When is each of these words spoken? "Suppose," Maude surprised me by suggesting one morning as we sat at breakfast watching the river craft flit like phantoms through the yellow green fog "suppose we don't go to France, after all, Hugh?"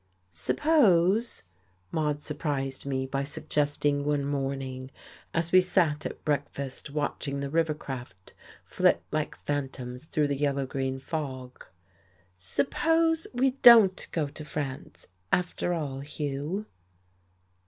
"Suppose," 0.31 1.43
Maude 1.91 2.23
surprised 2.23 2.87
me 2.87 3.05
by 3.05 3.23
suggesting 3.23 4.03
one 4.03 4.25
morning 4.25 4.89
as 5.31 5.51
we 5.51 5.61
sat 5.61 6.07
at 6.07 6.25
breakfast 6.25 6.89
watching 6.89 7.39
the 7.39 7.51
river 7.51 7.75
craft 7.75 8.33
flit 8.65 9.03
like 9.11 9.35
phantoms 9.45 10.05
through 10.05 10.29
the 10.29 10.35
yellow 10.39 10.65
green 10.65 10.97
fog 10.97 11.67
"suppose 12.35 13.27
we 13.31 13.51
don't 13.61 14.07
go 14.11 14.25
to 14.27 14.43
France, 14.43 15.05
after 15.31 15.71
all, 15.71 15.99
Hugh?" 15.99 16.65